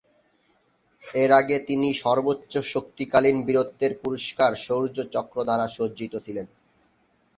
এর 1.03 1.31
আগে 1.39 1.57
তিনি 1.59 1.87
তৃতীয় 1.89 2.01
সর্বোচ্চ 2.03 2.53
শান্তিকালীন 2.71 3.37
বীরত্বের 3.47 3.93
পুরস্কার 4.01 4.51
শৌর্য 4.65 4.97
চক্র 5.13 5.37
দ্বারা 5.47 5.65
সজ্জিত 5.77 6.13
ছিলেন। 6.25 6.45